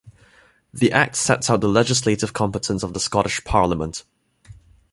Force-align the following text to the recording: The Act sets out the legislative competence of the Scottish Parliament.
The 0.73 0.91
Act 0.91 1.15
sets 1.15 1.47
out 1.47 1.61
the 1.61 1.69
legislative 1.69 2.33
competence 2.33 2.81
of 2.81 2.95
the 2.95 2.99
Scottish 2.99 3.43
Parliament. 3.43 4.03